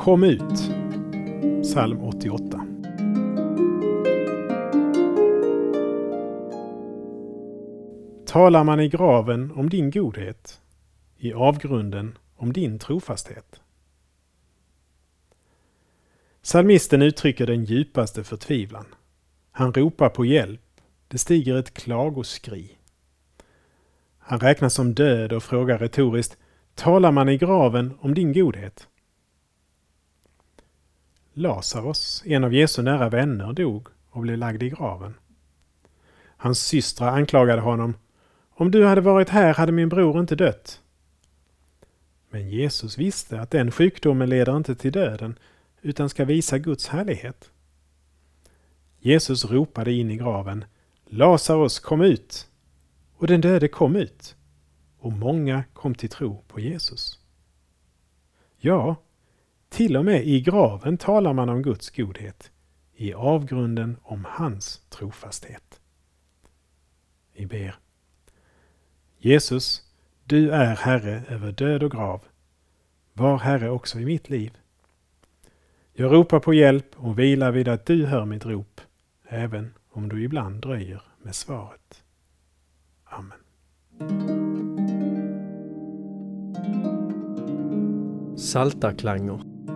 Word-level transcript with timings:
Kom 0.00 0.24
ut. 0.24 0.70
Psalm 1.62 2.00
88. 2.00 2.66
Talar 8.26 8.64
man 8.64 8.80
i 8.80 8.88
graven 8.88 9.52
om 9.52 9.68
din 9.68 9.90
godhet, 9.90 10.60
i 11.18 11.32
avgrunden 11.32 12.18
om 12.36 12.52
din 12.52 12.78
trofasthet. 12.78 13.60
Psalmisten 16.42 17.02
uttrycker 17.02 17.46
den 17.46 17.64
djupaste 17.64 18.24
förtvivlan. 18.24 18.86
Han 19.52 19.72
ropar 19.72 20.08
på 20.08 20.24
hjälp. 20.24 20.80
Det 21.08 21.18
stiger 21.18 21.56
ett 21.56 21.74
klagoskri. 21.74 22.70
Han 24.18 24.40
räknas 24.40 24.74
som 24.74 24.94
död 24.94 25.32
och 25.32 25.42
frågar 25.42 25.78
retoriskt 25.78 26.38
Talar 26.74 27.12
man 27.12 27.28
i 27.28 27.38
graven 27.38 27.94
om 28.00 28.14
din 28.14 28.32
godhet? 28.32 28.86
Lazarus, 31.32 32.22
en 32.26 32.44
av 32.44 32.54
Jesu 32.54 32.82
nära 32.82 33.08
vänner, 33.08 33.52
dog 33.52 33.88
och 34.10 34.22
blev 34.22 34.38
lagd 34.38 34.62
i 34.62 34.70
graven. 34.70 35.14
Hans 36.36 36.60
systrar 36.60 37.08
anklagade 37.08 37.60
honom. 37.60 37.94
Om 38.50 38.70
du 38.70 38.84
hade 38.84 39.00
varit 39.00 39.28
här 39.28 39.54
hade 39.54 39.72
min 39.72 39.88
bror 39.88 40.20
inte 40.20 40.36
dött. 40.36 40.80
Men 42.30 42.50
Jesus 42.50 42.98
visste 42.98 43.40
att 43.40 43.50
den 43.50 43.70
sjukdomen 43.70 44.28
leder 44.28 44.56
inte 44.56 44.74
till 44.74 44.92
döden 44.92 45.38
utan 45.82 46.08
ska 46.08 46.24
visa 46.24 46.58
Guds 46.58 46.88
härlighet. 46.88 47.50
Jesus 48.98 49.44
ropade 49.44 49.92
in 49.92 50.10
i 50.10 50.16
graven 50.16 50.64
Lazarus 51.06 51.78
kom 51.78 52.00
ut! 52.00 52.46
Och 53.16 53.26
den 53.26 53.40
döde 53.40 53.68
kom 53.68 53.96
ut. 53.96 54.36
Och 54.98 55.12
många 55.12 55.64
kom 55.72 55.94
till 55.94 56.08
tro 56.08 56.42
på 56.48 56.60
Jesus. 56.60 57.18
Ja, 58.58 58.96
till 59.70 59.96
och 59.96 60.04
med 60.04 60.26
i 60.26 60.40
graven 60.40 60.98
talar 60.98 61.32
man 61.32 61.48
om 61.48 61.62
Guds 61.62 61.90
godhet, 61.90 62.50
i 62.94 63.12
avgrunden 63.12 63.96
om 64.02 64.26
hans 64.28 64.78
trofasthet. 64.88 65.80
Vi 67.32 67.46
ber. 67.46 67.74
Jesus, 69.18 69.82
du 70.24 70.50
är 70.50 70.76
Herre 70.76 71.22
över 71.28 71.52
död 71.52 71.82
och 71.82 71.92
grav. 71.92 72.24
Var 73.12 73.38
Herre 73.38 73.70
också 73.70 74.00
i 74.00 74.04
mitt 74.04 74.30
liv. 74.30 74.58
Jag 75.92 76.12
ropar 76.12 76.40
på 76.40 76.54
hjälp 76.54 76.86
och 76.96 77.18
vilar 77.18 77.52
vid 77.52 77.68
att 77.68 77.86
du 77.86 78.06
hör 78.06 78.24
mitt 78.24 78.46
rop, 78.46 78.80
även 79.28 79.74
om 79.90 80.08
du 80.08 80.24
ibland 80.24 80.60
dröjer 80.60 81.02
med 81.22 81.34
svaret. 81.34 82.04
Amen. 83.04 83.38
Saltarklanger 88.38 89.49